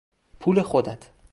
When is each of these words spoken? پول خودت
پول 0.39 0.61
خودت 0.61 1.09